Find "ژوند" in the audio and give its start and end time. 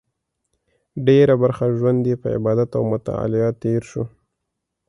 1.77-2.01